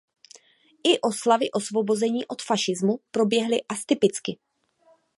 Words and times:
I 0.83 0.99
oslavy 1.01 1.51
osvobození 1.51 2.27
od 2.27 2.41
fašismu 2.41 2.99
proběhly 3.11 3.63
astypicky. 3.69 4.39